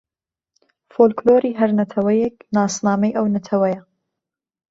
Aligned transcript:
فۆلکلۆری 0.93 1.51
هەر 1.59 1.71
نەتەوەیێک 1.79 2.35
ناسنامەی 2.55 3.15
ئەو 3.17 3.25
نەتەوەیە 3.35 3.79